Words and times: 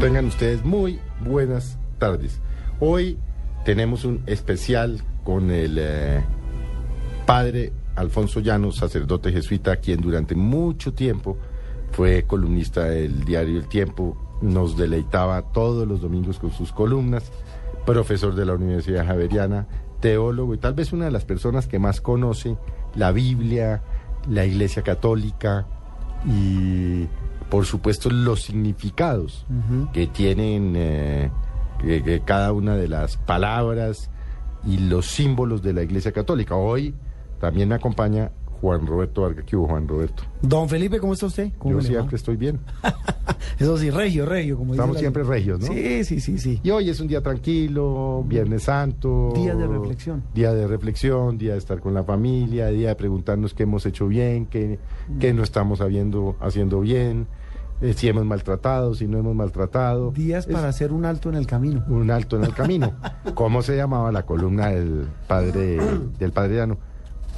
Tengan 0.00 0.26
ustedes 0.26 0.62
muy 0.62 1.00
buenas 1.20 1.78
tardes. 1.98 2.40
Hoy 2.80 3.18
tenemos 3.64 4.04
un 4.04 4.22
especial 4.26 5.00
con 5.24 5.50
el 5.50 5.78
eh, 5.80 6.22
padre 7.24 7.72
Alfonso 7.96 8.40
Llanos, 8.40 8.76
sacerdote 8.76 9.32
jesuita, 9.32 9.76
quien 9.76 10.02
durante 10.02 10.34
mucho 10.34 10.92
tiempo 10.92 11.38
fue 11.92 12.24
columnista 12.24 12.84
del 12.84 13.24
diario 13.24 13.58
El 13.58 13.68
Tiempo, 13.68 14.16
nos 14.42 14.76
deleitaba 14.76 15.40
todos 15.50 15.88
los 15.88 16.02
domingos 16.02 16.38
con 16.38 16.52
sus 16.52 16.72
columnas, 16.72 17.32
profesor 17.86 18.34
de 18.34 18.44
la 18.44 18.52
Universidad 18.52 19.06
Javeriana, 19.06 19.66
teólogo 20.00 20.52
y 20.52 20.58
tal 20.58 20.74
vez 20.74 20.92
una 20.92 21.06
de 21.06 21.10
las 21.10 21.24
personas 21.24 21.66
que 21.66 21.78
más 21.78 22.02
conoce 22.02 22.58
la 22.94 23.12
Biblia, 23.12 23.82
la 24.28 24.44
Iglesia 24.44 24.82
Católica 24.82 25.66
y 26.26 27.06
por 27.48 27.64
supuesto 27.66 28.10
los 28.10 28.42
significados 28.42 29.46
que 29.92 30.06
tienen 30.06 30.74
eh, 30.76 31.30
que- 31.80 32.02
que 32.02 32.20
cada 32.20 32.52
una 32.52 32.76
de 32.76 32.88
las 32.88 33.16
palabras 33.16 34.10
y 34.64 34.78
los 34.78 35.06
símbolos 35.06 35.62
de 35.62 35.72
la 35.72 35.82
Iglesia 35.82 36.12
Católica. 36.12 36.56
Hoy 36.56 36.94
también 37.40 37.68
me 37.68 37.74
acompaña 37.76 38.30
Juan 38.60 38.86
Roberto 38.86 39.22
Vargas. 39.22 39.44
¿Qué 39.46 39.56
hubo, 39.56 39.66
Juan 39.68 39.86
Roberto? 39.88 40.22
Don 40.42 40.68
Felipe, 40.68 40.98
¿cómo 40.98 41.12
está 41.14 41.26
usted? 41.26 41.52
¿Cómo 41.58 41.72
Yo 41.72 41.76
va? 41.78 41.82
siempre 41.84 42.16
estoy 42.16 42.36
bien. 42.36 42.58
Eso 43.58 43.78
sí, 43.78 43.90
regio, 43.90 44.26
regio, 44.26 44.56
como 44.58 44.72
dice 44.72 44.76
Estamos 44.82 44.94
la- 44.96 45.00
siempre 45.00 45.22
regios, 45.22 45.60
¿no? 45.60 45.66
Sí, 45.68 46.04
sí, 46.04 46.20
sí, 46.20 46.38
sí. 46.38 46.60
Y 46.62 46.70
hoy 46.70 46.90
es 46.90 47.00
un 47.00 47.08
día 47.08 47.22
tranquilo, 47.22 48.22
Viernes 48.26 48.64
Santo. 48.64 49.32
Día 49.34 49.54
de 49.54 49.66
reflexión. 49.66 50.22
Día 50.34 50.52
de 50.52 50.66
reflexión, 50.66 51.38
día 51.38 51.52
de 51.52 51.58
estar 51.58 51.80
con 51.80 51.94
la 51.94 52.04
familia, 52.04 52.66
día 52.68 52.88
de 52.88 52.94
preguntarnos 52.96 53.54
qué 53.54 53.62
hemos 53.62 53.86
hecho 53.86 54.08
bien, 54.08 54.46
qué, 54.46 54.78
qué 55.20 55.32
no 55.32 55.42
estamos 55.42 55.80
habiendo, 55.80 56.36
haciendo 56.40 56.80
bien, 56.80 57.26
eh, 57.80 57.92
si 57.94 58.08
hemos 58.08 58.24
maltratado, 58.26 58.94
si 58.94 59.06
no 59.06 59.18
hemos 59.18 59.34
maltratado. 59.34 60.10
Días 60.10 60.46
Es 60.46 60.52
para 60.52 60.68
hacer 60.68 60.92
un 60.92 61.04
alto 61.06 61.28
en 61.30 61.34
el 61.36 61.46
camino. 61.46 61.84
un 61.88 62.10
alto 62.10 62.36
en 62.36 62.44
el 62.44 62.52
camino. 62.52 62.92
¿Cómo 63.34 63.62
se 63.62 63.76
llamaba 63.76 64.12
la 64.12 64.24
columna 64.26 64.68
del 64.68 65.06
padre, 65.28 65.78
del 66.18 66.32
padre 66.32 66.56
Llano? 66.56 66.78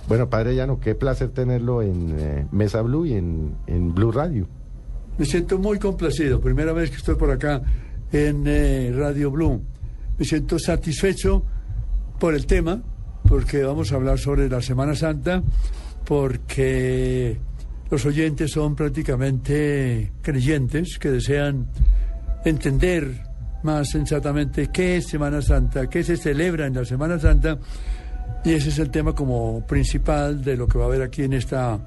Bueno, 0.08 0.30
padre 0.30 0.56
Llano, 0.56 0.80
qué 0.80 0.94
placer 0.94 1.28
tenerlo 1.28 1.82
en 1.82 2.16
eh, 2.18 2.46
Mesa 2.50 2.80
Blue 2.80 3.04
y 3.04 3.12
en, 3.12 3.54
en 3.66 3.94
Blue 3.94 4.10
Radio. 4.10 4.48
Me 5.18 5.26
siento 5.26 5.58
muy 5.58 5.78
complacido. 5.78 6.40
Primera 6.40 6.72
vez 6.72 6.90
que 6.90 6.96
estoy 6.96 7.16
por 7.16 7.30
acá 7.30 7.60
en 8.10 8.44
eh, 8.46 8.90
Radio 8.96 9.30
Blue. 9.30 9.62
Me 10.18 10.24
siento 10.24 10.58
satisfecho 10.58 11.44
por 12.18 12.34
el 12.34 12.46
tema, 12.46 12.82
porque 13.28 13.62
vamos 13.62 13.92
a 13.92 13.96
hablar 13.96 14.18
sobre 14.18 14.48
la 14.48 14.62
Semana 14.62 14.94
Santa, 14.94 15.42
porque 16.06 17.36
los 17.90 18.06
oyentes 18.06 18.50
son 18.50 18.74
prácticamente 18.74 20.12
creyentes 20.22 20.98
que 20.98 21.10
desean 21.10 21.68
entender 22.44 23.22
más 23.62 23.90
sensatamente 23.90 24.68
qué 24.72 24.96
es 24.96 25.06
Semana 25.06 25.42
Santa, 25.42 25.88
qué 25.88 26.02
se 26.02 26.16
celebra 26.16 26.66
en 26.66 26.74
la 26.74 26.84
Semana 26.84 27.18
Santa, 27.18 27.58
y 28.44 28.52
ese 28.52 28.68
es 28.70 28.78
el 28.78 28.90
tema 28.90 29.14
como 29.14 29.66
principal 29.66 30.42
de 30.44 30.56
lo 30.56 30.66
que 30.66 30.78
va 30.78 30.84
a 30.84 30.88
haber 30.88 31.02
aquí 31.02 31.22
en 31.22 31.32
esta 31.32 31.78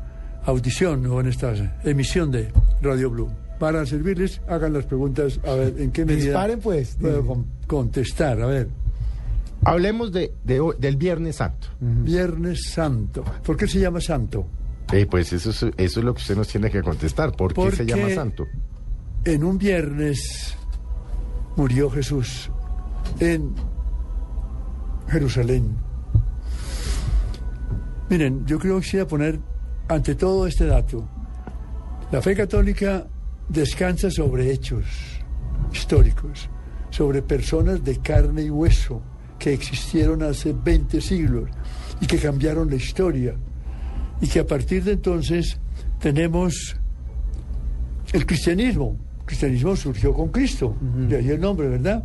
audición 0.46 1.06
o 1.08 1.20
en 1.20 1.28
esta 1.28 1.54
emisión 1.84 2.32
de 2.32 2.52
Radio 2.82 3.10
Blue. 3.10 3.30
Para 3.60 3.86
servirles, 3.86 4.42
hagan 4.48 4.74
las 4.74 4.86
preguntas, 4.86 5.40
a 5.46 5.54
ver 5.54 5.76
en 5.80 5.92
qué 5.92 6.04
medida 6.04 6.26
Disparen, 6.26 6.60
pues. 6.60 6.96
puedo 7.00 7.26
con- 7.26 7.46
contestar. 7.68 8.42
A 8.42 8.48
ver, 8.48 8.68
Hablemos 9.64 10.12
de, 10.12 10.34
del 10.44 10.96
Viernes 10.98 11.36
Santo. 11.36 11.68
Viernes 11.80 12.72
Santo. 12.72 13.24
¿Por 13.46 13.56
qué 13.56 13.68
se 13.68 13.80
llama 13.80 14.02
Santo? 14.02 14.48
Eh, 14.92 15.06
pues 15.06 15.32
eso 15.34 15.52
es, 15.52 15.62
eso 15.78 16.00
es 16.00 16.04
lo 16.04 16.16
que 16.16 16.22
usted 16.22 16.36
nos 16.36 16.48
tiene 16.48 16.72
que 16.72 16.82
contestar. 16.82 17.32
¿Por 17.34 17.54
qué 17.54 17.62
se 17.62 17.68
Porque- 17.70 17.86
llama 17.86 18.10
santo? 18.16 18.48
En 19.24 19.44
un 19.44 19.60
viernes 19.60 20.58
murió 21.56 21.92
Jesús 21.92 22.50
en 23.20 23.54
Jerusalén. 25.10 25.76
Miren, 28.12 28.46
yo 28.46 28.60
creo 28.60 28.76
que 28.76 28.82
quisiera 28.82 29.08
poner 29.08 29.40
ante 29.88 30.16
todo 30.16 30.46
este 30.46 30.66
dato. 30.66 31.08
La 32.12 32.22
fe 32.22 32.36
católica 32.36 33.08
descansa 33.48 34.12
sobre 34.12 34.52
hechos 34.52 34.84
históricos, 35.72 36.50
sobre 36.90 37.22
personas 37.22 37.82
de 37.86 38.00
carne 38.00 38.42
y 38.42 38.50
hueso 38.50 39.02
que 39.40 39.54
existieron 39.54 40.24
hace 40.24 40.52
20 40.52 41.00
siglos 41.00 41.50
y 42.02 42.06
que 42.06 42.18
cambiaron 42.18 42.70
la 42.70 42.76
historia. 42.76 43.34
Y 44.20 44.28
que 44.28 44.42
a 44.42 44.46
partir 44.46 44.84
de 44.84 44.92
entonces 44.92 45.58
tenemos 45.98 46.76
el 48.12 48.26
cristianismo. 48.26 48.98
El 49.22 49.26
cristianismo 49.26 49.74
surgió 49.78 50.14
con 50.14 50.28
Cristo, 50.32 50.76
de 50.82 51.16
ahí 51.16 51.30
el 51.30 51.40
nombre, 51.40 51.70
¿verdad? 51.70 52.04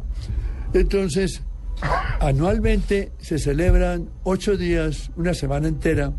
Entonces, 0.72 1.43
anualmente 2.21 3.12
se 3.19 3.38
celebran 3.38 4.10
ocho 4.25 4.56
días, 4.56 5.10
una 5.16 5.34
semana 5.34 5.69
entera, 5.69 6.12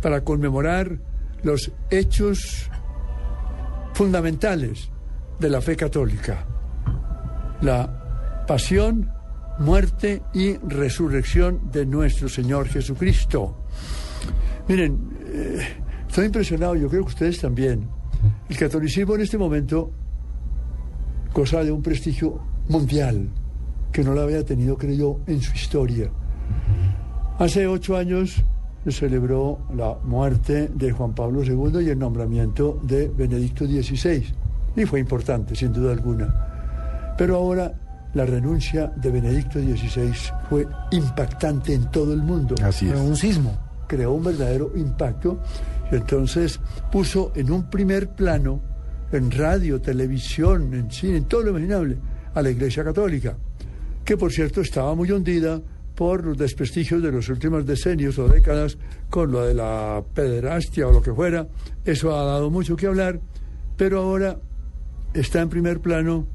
para 0.00 0.22
conmemorar 0.22 0.98
los 1.42 1.72
hechos 1.90 2.70
fundamentales 3.94 4.90
de 5.38 5.50
la 5.50 5.60
fe 5.60 5.76
católica. 5.76 6.46
La 7.62 8.44
pasión, 8.46 9.10
muerte 9.58 10.22
y 10.32 10.56
resurrección 10.56 11.70
de 11.70 11.84
nuestro 11.84 12.28
Señor 12.28 12.68
Jesucristo. 12.68 13.64
Miren, 14.68 14.98
eh, 15.26 15.66
estoy 16.08 16.26
impresionado, 16.26 16.76
yo 16.76 16.88
creo 16.88 17.02
que 17.02 17.08
ustedes 17.08 17.40
también. 17.40 17.88
El 18.48 18.56
catolicismo 18.56 19.14
en 19.14 19.20
este 19.22 19.38
momento 19.38 19.90
goza 21.32 21.62
de 21.62 21.72
un 21.72 21.82
prestigio 21.82 22.40
mundial 22.68 23.28
que 23.92 24.04
no 24.04 24.14
lo 24.14 24.22
había 24.22 24.44
tenido, 24.44 24.76
creo 24.76 24.94
yo, 24.94 25.20
en 25.26 25.40
su 25.40 25.54
historia. 25.54 26.10
Hace 27.38 27.66
ocho 27.66 27.96
años 27.96 28.44
se 28.84 28.92
celebró 28.92 29.58
la 29.74 29.96
muerte 30.04 30.70
de 30.74 30.90
Juan 30.92 31.14
Pablo 31.14 31.42
II 31.42 31.84
y 31.84 31.90
el 31.90 31.98
nombramiento 31.98 32.80
de 32.82 33.08
Benedicto 33.08 33.66
XVI. 33.66 34.24
Y 34.76 34.84
fue 34.84 35.00
importante, 35.00 35.54
sin 35.54 35.72
duda 35.72 35.92
alguna. 35.92 37.14
Pero 37.18 37.36
ahora 37.36 37.72
la 38.14 38.26
renuncia 38.26 38.92
de 38.96 39.10
Benedicto 39.10 39.60
XVI 39.60 40.12
fue 40.48 40.66
impactante 40.90 41.74
en 41.74 41.90
todo 41.90 42.12
el 42.12 42.22
mundo 42.22 42.54
Así 42.62 42.86
es. 42.86 42.92
Pero 42.92 43.04
un 43.04 43.16
sismo. 43.16 43.56
creó 43.86 44.12
un 44.12 44.24
verdadero 44.24 44.72
impacto 44.76 45.38
y 45.92 45.96
entonces 45.96 46.60
puso 46.90 47.32
en 47.34 47.50
un 47.50 47.68
primer 47.68 48.08
plano, 48.10 48.60
en 49.12 49.30
radio, 49.30 49.80
televisión, 49.80 50.72
en 50.74 50.90
cine, 50.90 51.18
en 51.18 51.24
todo 51.24 51.42
lo 51.42 51.50
imaginable, 51.50 51.98
a 52.34 52.42
la 52.42 52.50
Iglesia 52.50 52.84
Católica, 52.84 53.36
que 54.10 54.16
por 54.16 54.32
cierto 54.32 54.60
estaba 54.60 54.92
muy 54.96 55.12
hundida 55.12 55.62
por 55.94 56.24
los 56.24 56.36
desprestigios 56.36 57.00
de 57.00 57.12
los 57.12 57.28
últimos 57.28 57.64
decenios 57.64 58.18
o 58.18 58.26
décadas 58.26 58.76
con 59.08 59.30
lo 59.30 59.44
de 59.44 59.54
la 59.54 60.02
pederastia 60.14 60.88
o 60.88 60.90
lo 60.90 61.00
que 61.00 61.14
fuera. 61.14 61.46
Eso 61.84 62.12
ha 62.18 62.24
dado 62.24 62.50
mucho 62.50 62.74
que 62.74 62.88
hablar, 62.88 63.20
pero 63.76 64.00
ahora 64.00 64.36
está 65.14 65.42
en 65.42 65.48
primer 65.48 65.78
plano 65.78 66.26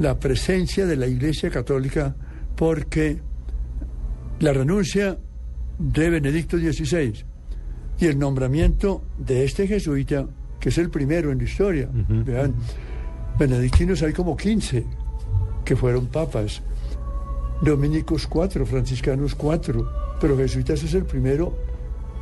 la 0.00 0.18
presencia 0.18 0.84
de 0.84 0.96
la 0.96 1.06
Iglesia 1.06 1.48
Católica 1.48 2.16
porque 2.56 3.20
la 4.40 4.52
renuncia 4.52 5.16
de 5.78 6.10
Benedicto 6.10 6.58
XVI 6.58 7.24
y 8.00 8.06
el 8.06 8.18
nombramiento 8.18 9.04
de 9.16 9.44
este 9.44 9.68
jesuita, 9.68 10.26
que 10.58 10.70
es 10.70 10.78
el 10.78 10.90
primero 10.90 11.30
en 11.30 11.38
la 11.38 11.44
historia. 11.44 11.88
Vean, 11.92 12.52
benedictinos 13.38 14.02
hay 14.02 14.12
como 14.12 14.36
15 14.36 14.84
que 15.64 15.76
fueron 15.76 16.06
papas, 16.08 16.62
dominicos 17.60 18.26
cuatro, 18.26 18.66
franciscanos 18.66 19.34
cuatro, 19.34 19.88
pero 20.20 20.36
jesuitas 20.36 20.82
es 20.82 20.94
el 20.94 21.04
primero 21.04 21.54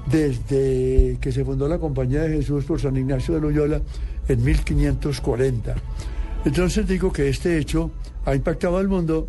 desde 0.07 1.19
que 1.21 1.33
se 1.33 1.45
fundó 1.45 1.67
la 1.69 1.79
Compañía 1.79 2.23
de 2.23 2.37
Jesús 2.37 2.65
por 2.65 2.81
San 2.81 2.97
Ignacio 2.97 3.35
de 3.35 3.41
Loyola 3.41 3.81
en 4.29 4.45
1540. 4.45 5.75
Entonces 6.45 6.87
digo 6.87 7.13
que 7.13 7.29
este 7.29 7.59
hecho 7.59 7.91
ha 8.25 8.35
impactado 8.35 8.77
al 8.77 8.89
mundo 8.89 9.29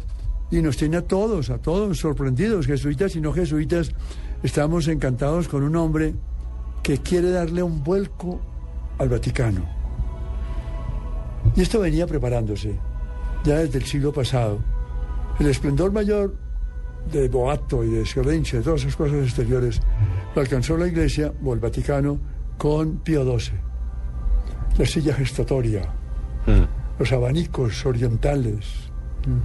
y 0.52 0.62
nos 0.62 0.78
tiene 0.78 0.98
a 0.98 1.02
todos, 1.02 1.50
a 1.50 1.58
todos 1.58 1.98
sorprendidos, 1.98 2.68
jesuitas 2.68 3.16
y 3.16 3.22
no 3.22 3.34
jesuitas. 3.34 3.92
Estamos 4.44 4.88
encantados 4.88 5.48
con 5.48 5.64
un 5.64 5.76
hombre 5.76 6.14
que 6.84 6.98
quiere 7.00 7.32
darle 7.32 7.64
un 7.64 7.84
vuelco 7.84 8.40
al 8.98 9.10
Vaticano. 9.10 9.66
Y 11.56 11.62
esto 11.62 11.80
venía 11.80 12.06
preparándose 12.06 12.76
ya 13.44 13.58
desde 13.58 13.80
el 13.80 13.86
siglo 13.86 14.12
pasado. 14.12 14.75
El 15.40 15.48
esplendor 15.48 15.92
mayor 15.92 16.36
de 17.12 17.28
Boato 17.28 17.84
y 17.84 17.90
de 17.90 18.06
Sciorrense, 18.06 18.58
de 18.58 18.64
todas 18.64 18.82
esas 18.82 18.96
cosas 18.96 19.18
exteriores, 19.24 19.80
lo 20.34 20.42
alcanzó 20.42 20.78
la 20.78 20.88
Iglesia 20.88 21.34
o 21.44 21.54
el 21.54 21.60
Vaticano 21.60 22.20
con 22.58 22.98
Pío 23.00 23.24
XII. 23.38 23.54
La 24.78 24.86
silla 24.86 25.14
gestatoria, 25.14 25.94
los 27.00 27.12
abanicos 27.12 27.86
orientales, 27.86 28.90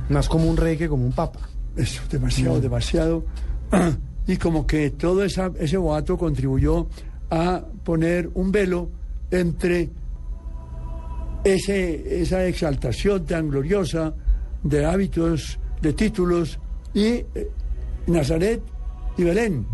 Más 0.09 0.29
como 0.29 0.47
un 0.49 0.57
rey 0.57 0.77
que 0.77 0.89
como 0.89 1.07
un 1.07 1.13
papa. 1.13 1.41
eso, 1.77 2.03
demasiado, 2.11 2.61
demasiado. 2.61 3.25
Y 4.27 4.37
como 4.37 4.65
que 4.65 4.91
todo 4.91 5.25
esa, 5.25 5.51
ese 5.59 5.77
boato 5.77 6.17
contribuyó 6.17 6.87
a 7.31 7.65
poner 7.83 8.31
un 8.35 8.53
velo 8.53 8.91
entre 9.31 9.91
ese, 11.43 12.21
esa 12.23 12.45
exaltación 12.45 13.25
tan 13.25 13.49
gloriosa 13.49 14.15
de 14.63 14.85
hábitos, 14.85 15.59
de 15.81 15.93
títulos, 15.93 16.59
y 16.95 17.05
eh, 17.05 17.51
Nazaret 18.07 18.63
y 19.17 19.25
Belén, 19.25 19.67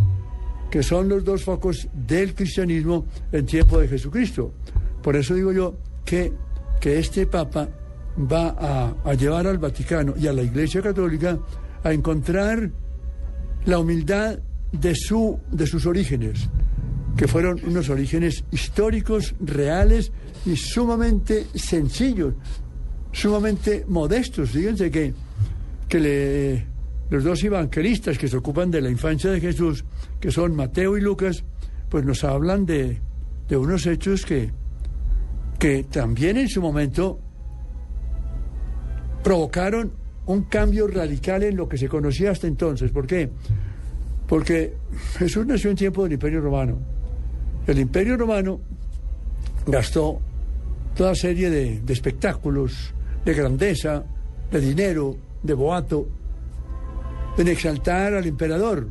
que 0.71 0.83
son 0.83 1.09
los 1.09 1.25
dos 1.25 1.45
focos 1.45 1.89
del 1.93 2.35
cristianismo 2.35 3.07
en 3.33 3.47
tiempo 3.47 3.79
de 3.79 3.89
Jesucristo. 3.89 4.53
Por 5.03 5.17
eso 5.17 5.35
digo 5.35 5.53
yo 5.53 5.77
que, 6.05 6.33
que 6.81 6.99
este 6.99 7.27
Papa 7.27 7.69
va 8.19 8.95
a, 9.05 9.15
llevar 9.15 9.47
al 9.47 9.59
Vaticano 9.59 10.15
y 10.19 10.27
a 10.27 10.33
la 10.33 10.43
Iglesia 10.43 10.81
Católica 10.83 11.39
a 11.83 11.93
encontrar 11.93 12.71
la 13.67 13.79
humildad 13.79 14.39
de, 14.73 14.95
su, 14.95 15.39
de 15.51 15.67
sus 15.67 15.87
orígenes, 15.87 16.49
que 17.17 17.29
fueron 17.29 17.61
unos 17.65 17.89
orígenes 17.89 18.45
históricos, 18.51 19.35
reales 19.41 20.13
y 20.45 20.57
sumamente 20.57 21.47
sencillos, 21.55 22.35
sumamente 23.13 23.85
modestos. 23.89 24.51
Fíjense 24.51 24.91
que, 24.91 25.13
que 25.89 26.01
le, 26.01 26.67
los 27.11 27.25
dos 27.25 27.43
evangelistas 27.45 28.19
que 28.19 28.29
se 28.29 28.37
ocupan 28.37 28.71
de 28.71 28.81
la 28.81 28.91
infancia 28.91 29.31
de 29.31 29.41
Jesús, 29.41 29.85
que 30.21 30.31
son 30.31 30.57
Mateo 30.57 30.97
y 30.97 31.01
Lucas, 31.01 31.45
pues 31.89 32.05
nos 32.05 32.25
hablan 32.25 32.67
de, 32.67 33.01
de 33.49 33.57
unos 33.57 33.87
hechos 33.87 34.25
que, 34.25 34.51
que 35.59 35.85
también 35.85 36.37
en 36.37 36.49
su 36.49 36.61
momento 36.61 37.21
provocaron 39.23 39.93
un 40.27 40.43
cambio 40.45 40.89
radical 40.89 41.45
en 41.45 41.57
lo 41.57 41.69
que 41.69 41.79
se 41.79 41.89
conocía 41.89 42.33
hasta 42.33 42.49
entonces. 42.49 42.91
¿Por 42.91 43.07
qué? 43.07 43.31
Porque 44.27 44.75
Jesús 45.19 45.47
nació 45.47 45.71
en 45.71 45.77
tiempo 45.77 46.03
del 46.03 46.15
Imperio 46.15 46.41
Romano. 46.41 46.79
El 47.67 47.79
Imperio 47.79 48.17
Romano 48.17 48.61
gastó 49.67 50.21
toda 50.97 51.15
serie 51.15 51.51
de, 51.51 51.81
de 51.81 51.93
espectáculos, 51.93 52.93
de 53.25 53.35
grandeza, 53.35 54.05
de 54.51 54.61
dinero, 54.61 55.17
de 55.43 55.55
boato, 55.55 56.07
en 57.37 57.49
exaltar 57.49 58.15
al 58.15 58.27
emperador. 58.27 58.89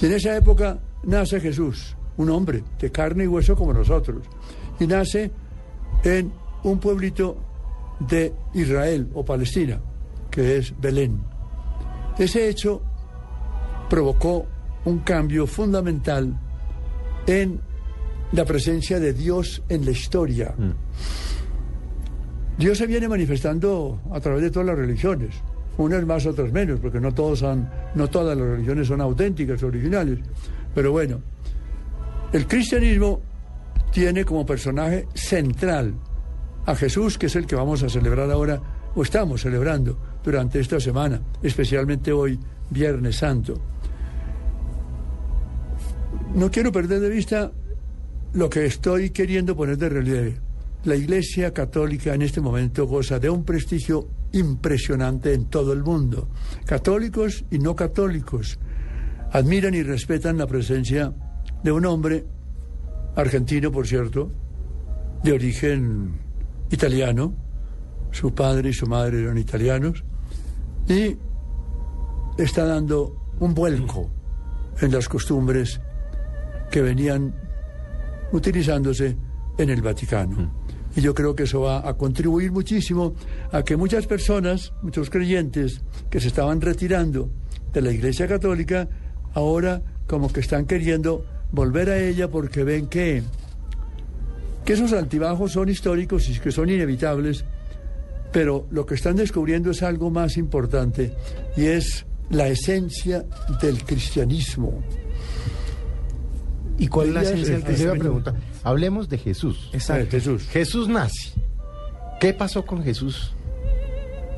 Y 0.00 0.06
en 0.06 0.12
esa 0.12 0.36
época 0.36 0.78
nace 1.04 1.40
Jesús, 1.40 1.96
un 2.16 2.30
hombre 2.30 2.64
de 2.78 2.90
carne 2.90 3.24
y 3.24 3.26
hueso 3.26 3.56
como 3.56 3.72
nosotros, 3.72 4.24
y 4.80 4.86
nace 4.86 5.30
en 6.02 6.32
un 6.64 6.78
pueblito 6.78 7.36
de 8.00 8.32
Israel 8.54 9.08
o 9.14 9.24
Palestina, 9.24 9.80
que 10.30 10.56
es 10.56 10.74
Belén. 10.80 11.20
Ese 12.18 12.48
hecho 12.48 12.82
provocó 13.88 14.46
un 14.84 14.98
cambio 15.00 15.46
fundamental 15.46 16.38
en 17.26 17.60
la 18.32 18.44
presencia 18.44 18.98
de 18.98 19.12
Dios 19.12 19.62
en 19.68 19.84
la 19.84 19.90
historia. 19.92 20.54
Dios 22.56 22.78
se 22.78 22.86
viene 22.86 23.08
manifestando 23.08 24.00
a 24.12 24.20
través 24.20 24.42
de 24.42 24.50
todas 24.50 24.66
las 24.66 24.78
religiones, 24.78 25.34
unas 25.76 26.06
más, 26.06 26.24
otras 26.26 26.52
menos, 26.52 26.78
porque 26.80 27.00
no, 27.00 27.12
todos 27.12 27.40
son, 27.40 27.68
no 27.94 28.08
todas 28.08 28.36
las 28.38 28.46
religiones 28.46 28.86
son 28.86 29.00
auténticas, 29.00 29.62
originales. 29.62 30.20
Pero 30.72 30.92
bueno, 30.92 31.20
el 32.32 32.46
cristianismo 32.46 33.20
tiene 33.90 34.24
como 34.24 34.46
personaje 34.46 35.08
central 35.14 35.94
a 36.66 36.74
Jesús, 36.76 37.18
que 37.18 37.26
es 37.26 37.36
el 37.36 37.46
que 37.46 37.56
vamos 37.56 37.82
a 37.82 37.88
celebrar 37.88 38.30
ahora, 38.30 38.60
o 38.94 39.02
estamos 39.02 39.42
celebrando 39.42 39.98
durante 40.22 40.60
esta 40.60 40.78
semana, 40.78 41.20
especialmente 41.42 42.12
hoy, 42.12 42.38
Viernes 42.70 43.16
Santo. 43.16 43.54
No 46.34 46.50
quiero 46.50 46.72
perder 46.72 47.00
de 47.00 47.08
vista 47.08 47.52
lo 48.32 48.48
que 48.48 48.66
estoy 48.66 49.10
queriendo 49.10 49.56
poner 49.56 49.76
de 49.76 49.88
relieve. 49.88 50.43
La 50.84 50.96
Iglesia 50.96 51.54
Católica 51.54 52.12
en 52.12 52.20
este 52.20 52.42
momento 52.42 52.86
goza 52.86 53.18
de 53.18 53.30
un 53.30 53.42
prestigio 53.42 54.06
impresionante 54.32 55.32
en 55.32 55.46
todo 55.46 55.72
el 55.72 55.82
mundo. 55.82 56.28
Católicos 56.66 57.44
y 57.50 57.58
no 57.58 57.74
católicos 57.74 58.58
admiran 59.32 59.74
y 59.74 59.82
respetan 59.82 60.36
la 60.36 60.46
presencia 60.46 61.14
de 61.62 61.72
un 61.72 61.86
hombre 61.86 62.26
argentino, 63.16 63.72
por 63.72 63.86
cierto, 63.86 64.30
de 65.22 65.32
origen 65.32 66.18
italiano, 66.70 67.34
su 68.10 68.34
padre 68.34 68.68
y 68.68 68.74
su 68.74 68.86
madre 68.86 69.22
eran 69.22 69.38
italianos, 69.38 70.04
y 70.86 71.16
está 72.36 72.66
dando 72.66 73.32
un 73.40 73.54
vuelco 73.54 74.10
en 74.82 74.92
las 74.92 75.08
costumbres 75.08 75.80
que 76.70 76.82
venían 76.82 77.34
utilizándose 78.32 79.16
en 79.56 79.70
el 79.70 79.80
Vaticano. 79.80 80.52
Y 80.96 81.00
yo 81.00 81.14
creo 81.14 81.34
que 81.34 81.44
eso 81.44 81.62
va 81.62 81.88
a 81.88 81.94
contribuir 81.94 82.52
muchísimo 82.52 83.14
a 83.50 83.62
que 83.62 83.76
muchas 83.76 84.06
personas, 84.06 84.72
muchos 84.82 85.10
creyentes 85.10 85.80
que 86.08 86.20
se 86.20 86.28
estaban 86.28 86.60
retirando 86.60 87.30
de 87.72 87.82
la 87.82 87.90
Iglesia 87.90 88.28
Católica, 88.28 88.88
ahora 89.34 89.82
como 90.06 90.32
que 90.32 90.40
están 90.40 90.66
queriendo 90.66 91.24
volver 91.50 91.90
a 91.90 91.98
ella 91.98 92.28
porque 92.28 92.62
ven 92.62 92.86
que, 92.86 93.22
que 94.64 94.72
esos 94.72 94.92
altibajos 94.92 95.52
son 95.52 95.68
históricos 95.68 96.28
y 96.28 96.38
que 96.38 96.52
son 96.52 96.68
inevitables, 96.68 97.44
pero 98.32 98.66
lo 98.70 98.86
que 98.86 98.94
están 98.94 99.16
descubriendo 99.16 99.70
es 99.70 99.82
algo 99.82 100.10
más 100.10 100.36
importante 100.36 101.12
y 101.56 101.66
es 101.66 102.06
la 102.30 102.48
esencia 102.48 103.24
del 103.60 103.84
cristianismo. 103.84 104.82
¿Y 106.78 106.88
cuál 106.88 107.08
es 107.08 107.14
la 107.14 107.22
esencia 107.22 107.54
del 107.54 107.64
cristianismo? 107.64 108.22
Hablemos 108.64 109.08
de 109.08 109.18
Jesús. 109.18 109.70
Exacto. 109.72 110.10
Jesús. 110.10 110.48
Jesús 110.48 110.88
nace. 110.88 111.32
¿Qué 112.20 112.32
pasó 112.32 112.64
con 112.64 112.82
Jesús 112.82 113.34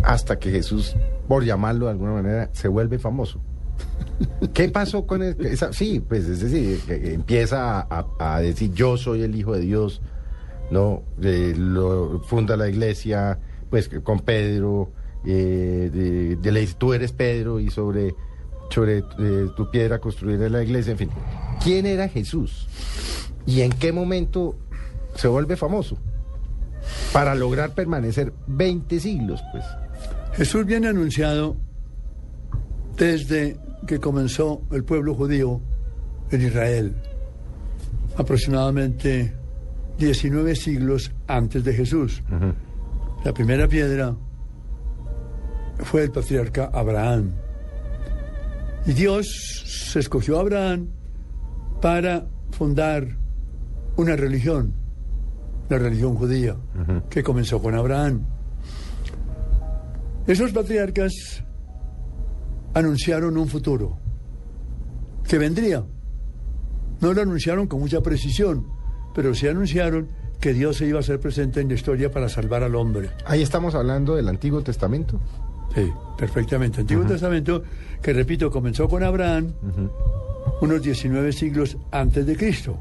hasta 0.02 0.38
que 0.38 0.50
Jesús, 0.50 0.94
por 1.28 1.44
llamarlo 1.44 1.86
de 1.86 1.92
alguna 1.92 2.12
manera, 2.12 2.50
se 2.52 2.68
vuelve 2.68 2.98
famoso? 2.98 3.40
¿Qué 4.54 4.68
pasó 4.68 5.06
con 5.06 5.22
él? 5.22 5.36
Esa- 5.46 5.72
sí, 5.72 6.00
pues 6.06 6.24
es 6.26 6.40
decir, 6.40 6.80
empieza 6.88 7.86
a, 7.90 8.40
decir 8.40 8.72
yo 8.72 8.96
soy 8.96 9.22
el 9.22 9.36
Hijo 9.36 9.52
de 9.54 9.60
Dios, 9.60 10.00
no, 10.70 11.02
Eh, 11.22 11.54
lo 11.56 12.20
funda 12.26 12.56
la 12.56 12.68
iglesia, 12.68 13.38
pues 13.70 13.88
con 14.02 14.20
Pedro, 14.20 14.90
eh, 15.24 15.90
de, 15.92 16.36
de 16.36 16.52
le 16.52 16.60
dice, 16.60 16.74
tú 16.78 16.92
eres 16.94 17.12
Pedro 17.12 17.60
y 17.60 17.70
sobre, 17.70 18.14
sobre 18.70 18.98
eh, 18.98 19.46
tu 19.56 19.70
piedra 19.70 19.98
construiré 20.00 20.48
la 20.50 20.62
iglesia, 20.62 20.92
en 20.92 20.98
fin. 20.98 21.10
¿Quién 21.62 21.84
era 21.86 22.08
Jesús? 22.08 22.66
¿Y 23.46 23.60
en 23.60 23.70
qué 23.72 23.92
momento 23.92 24.56
se 25.14 25.28
vuelve 25.28 25.56
famoso? 25.56 25.96
Para 27.12 27.34
lograr 27.34 27.74
permanecer 27.74 28.32
20 28.46 29.00
siglos, 29.00 29.42
pues. 29.52 29.64
Jesús 30.34 30.66
viene 30.66 30.88
anunciado 30.88 31.56
desde 32.96 33.56
que 33.86 34.00
comenzó 34.00 34.62
el 34.72 34.84
pueblo 34.84 35.14
judío 35.14 35.60
en 36.30 36.42
Israel, 36.42 36.94
aproximadamente 38.16 39.32
19 39.98 40.54
siglos 40.56 41.12
antes 41.26 41.64
de 41.64 41.72
Jesús. 41.72 42.22
La 43.24 43.32
primera 43.32 43.66
piedra 43.68 44.14
fue 45.78 46.02
el 46.04 46.10
patriarca 46.10 46.70
Abraham. 46.72 47.32
Y 48.86 48.92
Dios 48.92 49.26
se 49.90 50.00
escogió 50.00 50.38
a 50.38 50.40
Abraham 50.42 50.88
para 51.80 52.26
fundar 52.50 53.16
una 53.96 54.16
religión, 54.16 54.72
la 55.68 55.78
religión 55.78 56.14
judía, 56.14 56.56
que 57.10 57.22
comenzó 57.22 57.60
con 57.60 57.74
Abraham. 57.74 58.22
Esos 60.26 60.52
patriarcas 60.52 61.44
anunciaron 62.74 63.36
un 63.36 63.48
futuro 63.48 63.98
que 65.26 65.38
vendría. 65.38 65.84
No 67.00 67.12
lo 67.12 67.22
anunciaron 67.22 67.66
con 67.66 67.80
mucha 67.80 68.00
precisión, 68.00 68.66
pero 69.14 69.34
sí 69.34 69.48
anunciaron 69.48 70.08
que 70.40 70.52
Dios 70.52 70.76
se 70.76 70.86
iba 70.86 70.98
a 70.98 71.00
hacer 71.00 71.20
presente 71.20 71.60
en 71.60 71.68
la 71.68 71.74
historia 71.74 72.10
para 72.10 72.28
salvar 72.28 72.62
al 72.62 72.74
hombre. 72.74 73.10
Ahí 73.24 73.42
estamos 73.42 73.74
hablando 73.74 74.14
del 74.14 74.28
Antiguo 74.28 74.62
Testamento. 74.62 75.20
Sí, 75.74 75.90
perfectamente. 76.16 76.80
Antiguo 76.80 77.04
Testamento, 77.04 77.62
que 78.02 78.12
repito, 78.12 78.50
comenzó 78.50 78.88
con 78.88 79.02
Abraham 79.02 79.52
unos 80.60 80.82
19 80.82 81.32
siglos 81.32 81.76
antes 81.90 82.26
de 82.26 82.36
Cristo. 82.36 82.78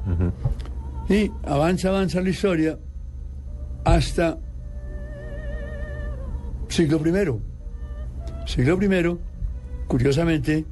Y 1.10 1.32
avanza, 1.44 1.90
avanza 1.90 2.22
la 2.22 2.30
historia 2.30 2.80
hasta 3.84 4.38
siglo 6.68 7.00
primero. 7.00 7.40
Siglo 8.46 8.78
primero, 8.78 9.20
curiosamente, 9.88 10.66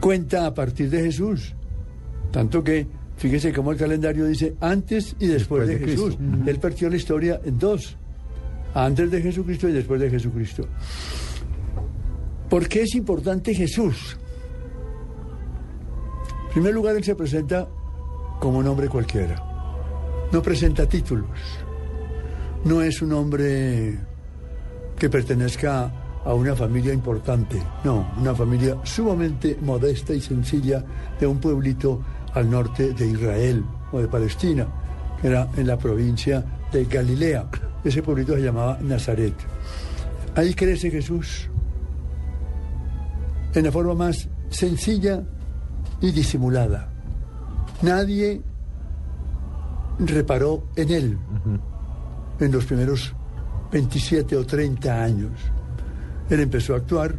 cuenta 0.00 0.46
a 0.46 0.54
partir 0.54 0.90
de 0.90 1.04
Jesús. 1.04 1.54
Tanto 2.32 2.62
que, 2.64 2.86
fíjese 3.16 3.52
cómo 3.52 3.72
el 3.72 3.78
calendario 3.78 4.26
dice 4.26 4.56
antes 4.60 5.14
y 5.18 5.26
después, 5.28 5.68
Después 5.68 5.68
de, 5.68 5.78
de 5.78 5.92
Jesús. 5.92 6.18
Él 6.46 6.58
partió 6.58 6.90
la 6.90 6.96
historia 6.96 7.40
en 7.44 7.58
dos. 7.58 7.96
Antes 8.74 9.10
de 9.10 9.20
Jesucristo 9.20 9.68
y 9.68 9.72
después 9.72 10.00
de 10.00 10.10
Jesucristo. 10.10 10.66
¿Por 12.48 12.68
qué 12.68 12.82
es 12.82 12.94
importante 12.94 13.54
Jesús? 13.54 14.18
En 16.46 16.52
primer 16.52 16.74
lugar, 16.74 16.96
Él 16.96 17.04
se 17.04 17.14
presenta 17.14 17.68
como 18.42 18.58
un 18.58 18.66
hombre 18.66 18.88
cualquiera. 18.88 19.36
no 20.32 20.42
presenta 20.42 20.84
títulos, 20.88 21.30
no 22.64 22.82
es 22.82 23.00
un 23.00 23.12
hombre 23.12 23.96
que 24.98 25.08
pertenezca 25.08 25.92
a 26.24 26.34
una 26.34 26.56
familia 26.56 26.92
importante, 26.92 27.62
no, 27.84 28.12
una 28.18 28.34
familia 28.34 28.78
sumamente 28.82 29.56
modesta 29.62 30.12
y 30.12 30.20
sencilla 30.20 30.84
de 31.20 31.24
un 31.24 31.38
pueblito 31.38 32.02
al 32.34 32.50
norte 32.50 32.92
de 32.94 33.06
Israel 33.06 33.64
o 33.92 34.00
de 34.00 34.08
Palestina, 34.08 34.66
que 35.20 35.28
era 35.28 35.48
en 35.56 35.68
la 35.68 35.78
provincia 35.78 36.44
de 36.72 36.84
Galilea. 36.86 37.48
Ese 37.84 38.02
pueblito 38.02 38.34
se 38.34 38.42
llamaba 38.42 38.76
Nazaret. 38.82 39.34
Ahí 40.34 40.52
crece 40.54 40.90
Jesús 40.90 41.48
en 43.54 43.64
la 43.64 43.70
forma 43.70 43.94
más 43.94 44.28
sencilla 44.50 45.22
y 46.00 46.10
disimulada. 46.10 46.91
Nadie 47.82 48.40
reparó 49.98 50.64
en 50.76 50.90
él 50.90 51.18
en 52.38 52.52
los 52.52 52.64
primeros 52.64 53.14
27 53.72 54.36
o 54.36 54.46
30 54.46 55.02
años. 55.02 55.32
Él 56.30 56.40
empezó 56.40 56.74
a 56.74 56.78
actuar. 56.78 57.14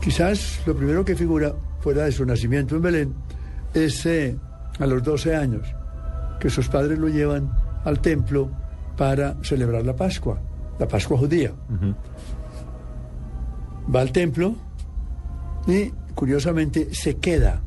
Quizás 0.00 0.60
lo 0.66 0.76
primero 0.76 1.04
que 1.04 1.16
figura 1.16 1.54
fuera 1.80 2.04
de 2.04 2.12
su 2.12 2.26
nacimiento 2.26 2.76
en 2.76 2.82
Belén 2.82 3.14
es 3.72 4.04
eh, 4.06 4.36
a 4.78 4.86
los 4.86 5.02
12 5.02 5.34
años, 5.34 5.66
que 6.38 6.50
sus 6.50 6.68
padres 6.68 6.98
lo 6.98 7.08
llevan 7.08 7.50
al 7.84 8.00
templo 8.00 8.50
para 8.96 9.36
celebrar 9.42 9.84
la 9.84 9.94
Pascua, 9.94 10.40
la 10.78 10.86
Pascua 10.86 11.16
judía. 11.18 11.52
Va 13.94 14.00
al 14.00 14.12
templo 14.12 14.54
y 15.66 15.90
curiosamente 16.14 16.92
se 16.92 17.16
queda 17.16 17.62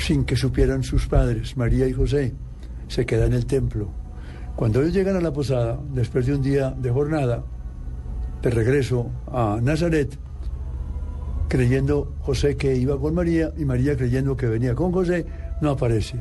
sin 0.00 0.24
que 0.24 0.36
supieran 0.36 0.82
sus 0.82 1.06
padres, 1.06 1.56
María 1.56 1.86
y 1.86 1.92
José. 1.92 2.34
Se 2.88 3.06
queda 3.06 3.26
en 3.26 3.34
el 3.34 3.46
templo. 3.46 3.90
Cuando 4.56 4.80
ellos 4.80 4.94
llegan 4.94 5.16
a 5.16 5.20
la 5.20 5.32
posada, 5.32 5.78
después 5.92 6.26
de 6.26 6.34
un 6.34 6.42
día 6.42 6.70
de 6.70 6.90
jornada, 6.90 7.44
de 8.42 8.50
regreso 8.50 9.10
a 9.32 9.58
Nazaret, 9.62 10.18
creyendo 11.48 12.14
José 12.20 12.56
que 12.56 12.76
iba 12.76 12.98
con 12.98 13.14
María 13.14 13.52
y 13.56 13.64
María 13.64 13.96
creyendo 13.96 14.36
que 14.36 14.46
venía 14.46 14.74
con 14.74 14.92
José, 14.92 15.26
no 15.60 15.70
aparece. 15.70 16.20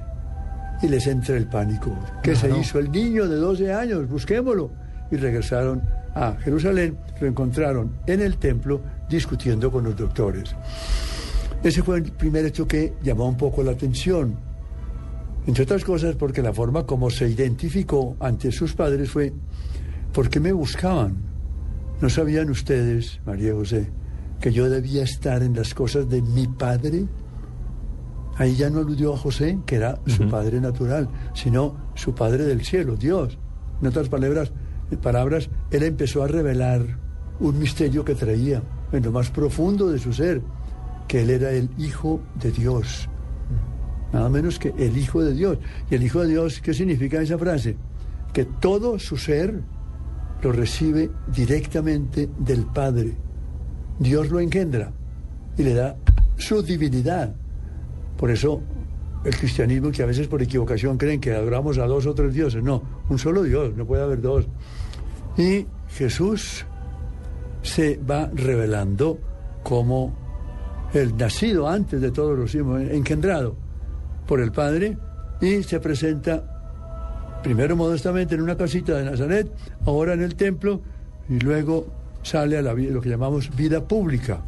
Y 0.82 0.88
les 0.88 1.08
entra 1.08 1.36
el 1.36 1.48
pánico. 1.48 1.98
¿Qué 2.24 2.36
se 2.36 2.50
hizo 2.58 2.80
el 2.80 2.92
niño 2.92 3.28
de 3.28 3.36
12 3.36 3.74
años? 3.74 4.08
Busquémoslo. 4.08 4.72
Y 5.12 5.18
regresaron 5.18 5.82
a 6.16 6.36
Jerusalén, 6.40 6.98
lo 7.20 7.28
encontraron 7.28 7.92
en 8.06 8.22
el 8.22 8.38
templo 8.38 8.82
discutiendo 9.10 9.72
con 9.72 9.84
los 9.84 9.96
doctores. 9.96 10.56
Ese 11.64 11.84
fue 11.84 11.98
el 11.98 12.04
primer 12.12 12.46
hecho 12.46 12.68
que 12.68 12.94
llamó 13.04 13.28
un 13.28 13.38
poco 13.38 13.64
la 13.64 13.72
atención. 13.72 14.38
Entre 15.46 15.64
otras 15.64 15.84
cosas 15.84 16.16
porque 16.16 16.42
la 16.42 16.54
forma 16.54 16.86
como 16.86 17.10
se 17.10 17.28
identificó 17.28 18.16
ante 18.20 18.52
sus 18.52 18.74
padres 18.74 19.10
fue, 19.10 19.34
¿por 20.14 20.30
qué 20.30 20.40
me 20.40 20.52
buscaban? 20.54 21.18
¿No 22.02 22.10
sabían 22.10 22.50
ustedes, 22.50 23.20
María 23.26 23.54
José, 23.54 23.90
que 24.40 24.54
yo 24.54 24.70
debía 24.70 25.04
estar 25.04 25.44
en 25.44 25.54
las 25.54 25.74
cosas 25.74 26.08
de 26.10 26.22
mi 26.22 26.48
padre? 26.48 27.06
Ahí 28.38 28.56
ya 28.56 28.70
no 28.70 28.80
aludió 28.80 29.14
a 29.14 29.18
José, 29.18 29.60
que 29.66 29.76
era 29.76 30.00
su 30.06 30.30
padre 30.30 30.62
natural, 30.62 31.10
sino 31.34 31.76
su 31.94 32.16
padre 32.16 32.46
del 32.46 32.64
cielo, 32.64 32.96
Dios. 32.96 33.38
En 33.82 33.88
otras 33.88 34.08
palabras, 34.08 34.54
palabras, 35.02 35.50
él 35.72 35.84
empezó 35.84 36.24
a 36.24 36.28
revelar 36.28 37.00
un 37.42 37.60
misterio 37.60 38.06
que 38.06 38.16
traía 38.16 38.64
en 38.94 39.04
lo 39.04 39.12
más 39.12 39.30
profundo 39.30 39.90
de 39.90 40.00
su 40.00 40.14
ser, 40.14 40.42
que 41.10 41.24
él 41.24 41.32
era 41.32 41.52
el 41.52 41.70
Hijo 41.78 42.22
de 42.36 42.52
Dios. 42.52 43.10
Nada 44.14 44.30
menos 44.30 44.60
que 44.60 44.74
el 44.78 44.96
Hijo 44.96 45.22
de 45.24 45.34
Dios. 45.34 45.58
¿Y 45.90 45.96
el 45.96 46.04
Hijo 46.04 46.22
de 46.22 46.30
Dios 46.30 46.62
qué 46.62 46.74
significa 46.74 47.20
esa 47.20 47.38
frase? 47.38 47.76
Que 48.32 48.46
todo 48.46 49.00
su 49.00 49.18
ser 49.18 49.60
lo 50.44 50.52
recibe 50.52 51.10
directamente 51.28 52.30
del 52.38 52.66
Padre. 52.68 53.18
Dios 53.98 54.30
lo 54.30 54.40
engendra 54.40 54.94
y 55.58 55.64
le 55.64 55.74
da 55.74 55.98
su 56.38 56.62
divinidad. 56.62 57.36
Por 58.16 58.30
eso 58.30 58.62
el 59.26 59.36
cristianismo 59.36 59.92
que 59.92 60.04
a 60.04 60.06
veces 60.06 60.28
por 60.28 60.44
equivocación 60.44 60.98
creen 60.98 61.20
que 61.20 61.34
adoramos 61.34 61.80
a 61.80 61.88
dos 61.88 62.06
o 62.06 62.14
tres 62.14 62.36
dioses. 62.36 62.62
No, 62.62 62.84
un 63.10 63.18
solo 63.18 63.42
Dios, 63.42 63.76
no 63.76 63.86
puede 63.88 64.04
haber 64.04 64.22
dos. 64.22 64.48
Y 65.38 65.66
Jesús 65.90 66.66
se 67.64 67.98
va 67.98 68.30
revelando 68.32 69.18
como 69.64 70.29
el 70.94 71.16
nacido 71.18 71.68
antes 71.68 72.02
de 72.02 72.12
todos 72.12 72.38
los 72.38 72.54
hijos, 72.56 72.82
engendrado 72.82 73.56
por 74.28 74.42
el 74.42 74.52
Padre, 74.52 74.98
y 75.42 75.64
se 75.64 75.80
presenta 75.80 77.40
primero 77.44 77.76
modestamente 77.76 78.36
en 78.36 78.42
una 78.42 78.58
casita 78.58 78.98
de 78.98 79.06
Nazaret, 79.06 79.52
ahora 79.86 80.14
en 80.14 80.22
el 80.22 80.36
templo, 80.36 80.82
y 81.30 81.40
luego 81.40 81.88
sale 82.24 82.58
a 82.58 82.62
la, 82.62 82.74
lo 82.74 83.02
que 83.02 83.10
llamamos 83.10 83.56
vida 83.56 83.88
pública. 83.88 84.42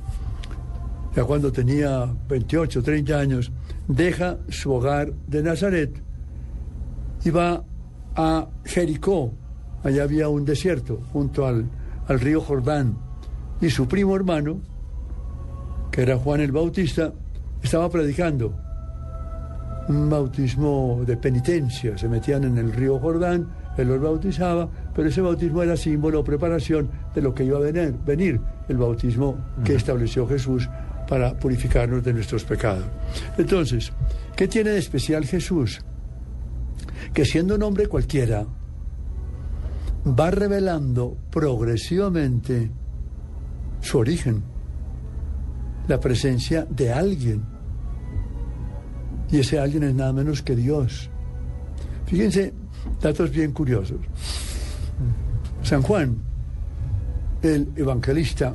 Ya 1.15 1.24
cuando 1.24 1.51
tenía 1.51 2.10
28, 2.29 2.83
30 2.83 3.19
años, 3.19 3.51
deja 3.88 4.38
su 4.50 4.71
hogar 4.71 5.12
de 5.27 5.43
Nazaret 5.43 6.01
y 7.24 7.29
va 7.29 7.63
a 8.15 8.48
Jericó. 8.63 9.33
Allá 9.83 10.03
había 10.03 10.29
un 10.29 10.45
desierto 10.45 11.01
junto 11.12 11.45
al, 11.45 11.65
al 12.07 12.19
río 12.19 12.41
Jordán. 12.41 12.98
Y 13.60 13.69
su 13.69 13.88
primo 13.88 14.15
hermano, 14.15 14.62
que 15.91 16.01
era 16.01 16.17
Juan 16.17 16.41
el 16.41 16.51
Bautista, 16.51 17.13
estaba 17.62 17.89
predicando 17.89 18.53
un 19.88 20.10
bautismo 20.10 21.03
de 21.05 21.17
penitencia. 21.17 21.98
Se 21.98 22.07
metían 22.07 22.43
en 22.45 22.57
el 22.57 22.71
río 22.71 23.00
Jordán, 23.00 23.48
él 23.77 23.88
los 23.88 24.01
bautizaba, 24.01 24.69
pero 24.93 25.10
ese 25.10 25.21
bautismo 25.21 25.63
era 25.63 25.75
símbolo 25.75 26.21
o 26.21 26.24
preparación 26.24 26.89
de 27.13 27.21
lo 27.21 27.33
que 27.33 27.43
iba 27.43 27.57
a 27.57 27.62
venir, 27.62 27.95
venir 28.05 28.39
el 28.67 28.77
bautismo 28.77 29.38
que 29.63 29.75
estableció 29.75 30.27
Jesús 30.27 30.69
para 31.07 31.38
purificarnos 31.38 32.03
de 32.03 32.13
nuestros 32.13 32.43
pecados. 32.43 32.86
Entonces, 33.38 33.91
¿qué 34.36 34.48
tiene 34.48 34.71
de 34.71 34.79
especial 34.79 35.25
Jesús? 35.25 35.81
Que 37.13 37.25
siendo 37.25 37.55
un 37.55 37.63
hombre 37.63 37.88
cualquiera, 37.88 38.45
va 40.07 40.31
revelando 40.31 41.17
progresivamente 41.29 42.71
su 43.81 43.98
origen, 43.98 44.43
la 45.91 46.00
presencia 46.00 46.65
de 46.69 46.93
alguien. 46.93 47.43
Y 49.29 49.39
ese 49.39 49.60
alguien 49.60 49.83
es 49.83 49.93
nada 49.93 50.13
menos 50.13 50.41
que 50.41 50.55
Dios. 50.55 51.10
Fíjense, 52.05 52.53
datos 53.01 53.29
bien 53.29 53.51
curiosos. 53.51 54.00
San 55.62 55.81
Juan, 55.81 56.15
el 57.41 57.74
evangelista, 57.75 58.53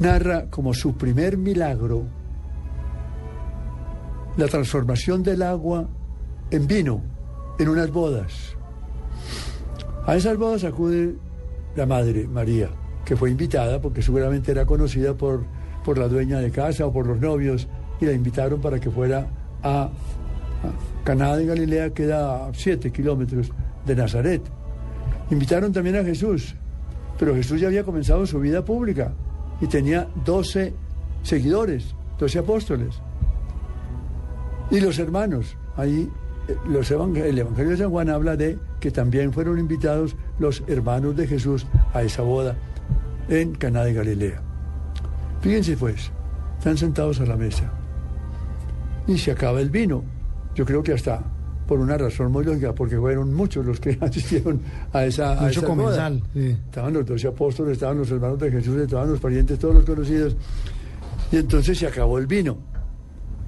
narra 0.00 0.50
como 0.50 0.74
su 0.74 0.98
primer 0.98 1.38
milagro 1.38 2.04
la 4.36 4.48
transformación 4.48 5.22
del 5.22 5.42
agua 5.42 5.88
en 6.50 6.66
vino 6.66 7.02
en 7.58 7.68
unas 7.70 7.90
bodas. 7.90 8.54
A 10.06 10.14
esas 10.14 10.36
bodas 10.36 10.62
acude 10.64 11.16
la 11.74 11.86
madre 11.86 12.28
María, 12.28 12.68
que 13.06 13.16
fue 13.16 13.30
invitada 13.30 13.80
porque 13.80 14.02
seguramente 14.02 14.52
era 14.52 14.66
conocida 14.66 15.14
por, 15.14 15.44
por 15.88 15.96
la 15.96 16.06
dueña 16.06 16.38
de 16.38 16.50
casa 16.50 16.84
o 16.84 16.92
por 16.92 17.06
los 17.06 17.18
novios 17.18 17.66
y 17.98 18.04
la 18.04 18.12
invitaron 18.12 18.60
para 18.60 18.78
que 18.78 18.90
fuera 18.90 19.26
a, 19.62 19.88
Caná 21.02 21.34
de 21.34 21.46
Galilea, 21.46 21.94
que 21.94 22.04
da 22.04 22.48
a 22.48 22.52
7 22.52 22.92
kilómetros 22.92 23.50
de 23.86 23.96
Nazaret. 23.96 24.42
Invitaron 25.30 25.72
también 25.72 25.96
a 25.96 26.04
Jesús, 26.04 26.54
pero 27.18 27.34
Jesús 27.34 27.58
ya 27.58 27.68
había 27.68 27.84
comenzado 27.84 28.26
su 28.26 28.38
vida 28.38 28.62
pública 28.66 29.14
y 29.62 29.66
tenía 29.66 30.08
12 30.26 30.74
seguidores, 31.22 31.94
12 32.18 32.38
apóstoles. 32.38 33.00
Y 34.70 34.80
los 34.80 34.98
hermanos, 34.98 35.56
ahí 35.74 36.06
eh, 36.48 37.24
el 37.24 37.38
Evangelio 37.38 37.70
de 37.70 37.76
San 37.78 37.88
Juan 37.88 38.10
habla 38.10 38.36
de 38.36 38.58
que 38.78 38.90
también 38.90 39.32
fueron 39.32 39.58
invitados 39.58 40.16
los 40.38 40.62
hermanos 40.66 41.16
de 41.16 41.26
Jesús 41.26 41.66
a 41.94 42.02
esa 42.02 42.20
boda 42.20 42.58
en 43.30 43.54
Caná 43.54 43.84
de 43.84 43.94
Galilea. 43.94 44.47
Fíjense 45.40 45.76
pues, 45.76 46.10
están 46.58 46.76
sentados 46.76 47.20
a 47.20 47.26
la 47.26 47.36
mesa 47.36 47.70
y 49.06 49.16
se 49.18 49.30
acaba 49.32 49.60
el 49.60 49.70
vino. 49.70 50.02
Yo 50.54 50.64
creo 50.64 50.82
que 50.82 50.92
hasta 50.92 51.22
por 51.66 51.78
una 51.80 51.98
razón 51.98 52.32
muy 52.32 52.44
lógica, 52.44 52.74
porque 52.74 52.96
fueron 52.98 53.34
muchos 53.34 53.64
los 53.64 53.78
que 53.78 53.96
asistieron 54.00 54.60
a 54.92 55.04
esa, 55.04 55.32
a 55.32 55.42
Mucho 55.42 55.60
esa 55.60 55.60
boda. 55.60 55.76
comensal. 55.76 56.22
sí. 56.32 56.56
Estaban 56.64 56.92
los 56.94 57.06
doce 57.06 57.28
apóstoles, 57.28 57.72
estaban 57.74 57.98
los 57.98 58.10
hermanos 58.10 58.38
de 58.38 58.50
Jesús, 58.50 58.76
estaban 58.80 59.10
los 59.10 59.20
parientes, 59.20 59.58
todos 59.58 59.74
los 59.74 59.84
conocidos. 59.84 60.34
Y 61.30 61.36
entonces 61.36 61.78
se 61.78 61.86
acabó 61.86 62.18
el 62.18 62.26
vino. 62.26 62.56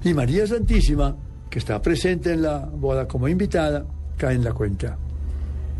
Y 0.03 0.13
María 0.13 0.45
Santísima, 0.45 1.15
que 1.49 1.59
está 1.59 1.81
presente 1.81 2.31
en 2.33 2.43
la 2.43 2.59
boda 2.59 3.07
como 3.07 3.27
invitada, 3.27 3.85
cae 4.17 4.35
en 4.35 4.43
la 4.43 4.53
cuenta. 4.53 4.97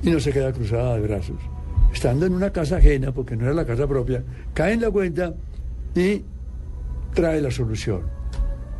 Y 0.01 0.09
no 0.09 0.19
se 0.19 0.31
queda 0.31 0.51
cruzada 0.51 0.95
de 0.95 1.01
brazos. 1.01 1.37
Estando 1.93 2.25
en 2.25 2.33
una 2.33 2.49
casa 2.51 2.77
ajena, 2.77 3.11
porque 3.11 3.35
no 3.35 3.43
era 3.45 3.53
la 3.53 3.65
casa 3.65 3.87
propia, 3.87 4.23
cae 4.53 4.73
en 4.73 4.81
la 4.81 4.89
cuenta 4.89 5.31
y 5.95 6.23
trae 7.13 7.41
la 7.41 7.51
solución. 7.51 8.01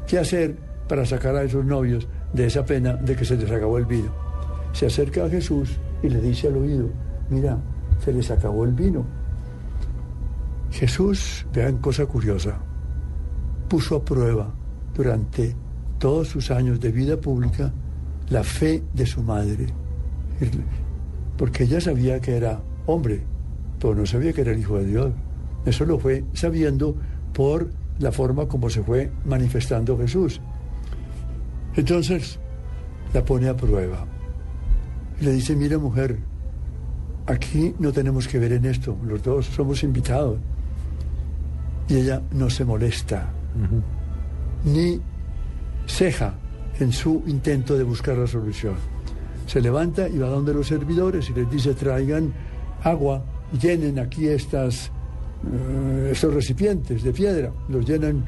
¿Qué 0.08 0.18
hacer 0.20 0.58
para 0.88 1.06
sacar 1.06 1.36
a 1.36 1.44
esos 1.44 1.66
novios 1.66 2.08
de 2.34 2.48
esa 2.48 2.66
pena 2.66 2.94
de 2.94 3.16
que 3.16 3.26
se 3.26 3.38
les 3.38 3.52
acabó 3.52 3.78
el 3.78 3.86
vino? 3.86 4.22
se 4.74 4.86
acerca 4.86 5.26
a 5.26 5.30
Jesús 5.30 5.78
y 6.02 6.10
le 6.10 6.22
dice 6.22 6.48
al 6.48 6.58
oído, 6.58 6.90
mira, 7.30 7.58
se 8.04 8.14
les 8.14 8.32
acabó 8.32 8.66
el 8.66 8.74
vino. 8.74 9.06
Jesús, 10.72 11.46
vean 11.54 11.78
cosa 11.78 12.06
curiosa, 12.06 12.58
puso 13.68 13.98
a 13.98 14.06
prueba 14.06 14.54
durante 14.96 15.56
todos 16.00 16.30
sus 16.30 16.50
años 16.52 16.80
de 16.80 16.92
vida 16.92 17.20
pública 17.20 17.72
la 18.30 18.44
fe 18.44 18.84
de 18.94 19.06
su 19.06 19.22
madre, 19.22 19.68
porque 21.38 21.66
ella 21.66 21.82
sabía 21.82 22.20
que 22.20 22.38
era 22.38 22.62
hombre, 22.86 23.22
pero 23.80 23.96
no 23.96 24.06
sabía 24.06 24.34
que 24.34 24.42
era 24.42 24.52
el 24.52 24.60
Hijo 24.60 24.78
de 24.78 24.86
Dios. 24.86 25.12
Eso 25.66 25.86
lo 25.86 26.00
fue 26.00 26.24
sabiendo 26.34 26.96
por 27.34 27.70
la 28.00 28.12
forma 28.12 28.48
como 28.48 28.70
se 28.70 28.84
fue 28.84 29.12
manifestando 29.26 29.98
Jesús. 29.98 30.42
Entonces 31.76 32.40
la 33.14 33.24
pone 33.24 33.48
a 33.48 33.56
prueba. 33.56 34.06
Y 35.20 35.26
le 35.26 35.34
dice, 35.34 35.56
mira 35.56 35.78
mujer, 35.78 36.18
aquí 37.28 37.74
no 37.80 37.92
tenemos 37.92 38.28
que 38.28 38.40
ver 38.40 38.54
en 38.54 38.66
esto, 38.66 38.98
los 39.06 39.22
dos 39.24 39.46
somos 39.46 39.84
invitados. 39.84 40.40
Y 41.88 41.98
ella 41.98 42.22
no 42.32 42.50
se 42.50 42.64
molesta, 42.64 43.30
ni 44.64 45.00
ceja 45.88 46.36
en 46.80 46.92
su 46.92 47.22
intento 47.28 47.78
de 47.78 47.84
buscar 47.84 48.18
la 48.18 48.28
solución. 48.28 48.76
Se 49.46 49.60
levanta 49.62 50.08
y 50.08 50.18
va 50.18 50.30
donde 50.30 50.54
los 50.54 50.68
servidores 50.68 51.30
y 51.30 51.34
les 51.34 51.50
dice, 51.50 51.74
traigan 51.74 52.34
agua, 52.84 53.24
llenen 53.60 54.00
aquí 54.00 54.28
estas, 54.28 54.92
estos 56.12 56.34
recipientes 56.34 57.04
de 57.04 57.12
piedra, 57.12 57.52
los 57.70 57.86
llenan 57.86 58.24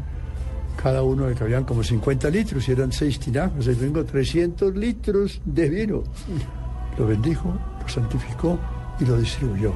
cada 0.82 1.04
uno 1.04 1.30
le 1.30 1.36
cabían 1.36 1.64
como 1.64 1.84
50 1.84 2.30
litros 2.30 2.68
y 2.68 2.72
eran 2.72 2.92
seis 2.92 3.20
tinajas. 3.20 3.68
Ahí 3.68 3.76
tengo 3.76 4.04
300 4.04 4.76
litros 4.76 5.42
de 5.46 5.70
vino. 5.70 6.04
Lo 6.98 7.08
bendijo, 7.08 7.54
lo 7.82 7.88
santificó 7.88 8.60
y 9.00 9.06
lo 9.06 9.18
distribuyó. 9.18 9.74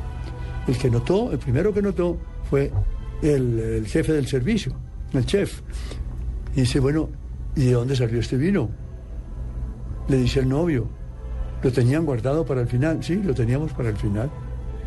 El 0.68 0.78
que 0.78 0.90
notó, 0.90 1.32
el 1.32 1.40
primero 1.40 1.74
que 1.74 1.82
notó 1.82 2.18
fue 2.50 2.72
el, 3.22 3.60
el 3.60 3.88
jefe 3.88 4.14
del 4.14 4.28
servicio, 4.28 4.74
el 5.14 5.26
chef. 5.26 5.62
Y 6.56 6.62
dice, 6.62 6.80
bueno, 6.80 7.10
¿y 7.56 7.66
de 7.66 7.74
dónde 7.74 7.96
salió 7.96 8.20
este 8.20 8.38
vino? 8.38 8.70
Le 10.08 10.18
dice 10.18 10.40
el 10.40 10.50
novio, 10.50 10.90
¿lo 11.62 11.72
tenían 11.72 12.06
guardado 12.06 12.46
para 12.46 12.62
el 12.62 12.68
final? 12.68 13.04
Sí, 13.04 13.16
lo 13.16 13.34
teníamos 13.34 13.72
para 13.74 13.90
el 13.90 13.98
final. 13.98 14.30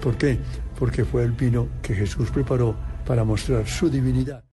¿Por 0.02 0.16
qué? 0.16 0.38
Porque 0.80 1.04
fue 1.04 1.22
el 1.22 1.32
vino 1.32 1.68
que 1.82 1.94
Jesús 1.94 2.30
preparó 2.30 2.74
para 3.06 3.22
mostrar 3.22 3.68
su 3.68 3.88
divinidad. 3.88 4.42